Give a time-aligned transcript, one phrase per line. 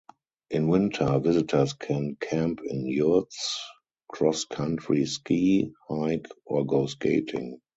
[0.49, 3.61] In winter, visitors can camp in yurts,
[4.07, 7.59] cross-country ski, hike, or go skating.